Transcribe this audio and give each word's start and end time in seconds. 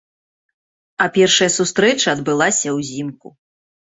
А 1.05 1.07
першая 1.17 1.49
сустрэча 1.57 2.07
адбылася 2.15 2.69
ўзімку. 2.79 3.27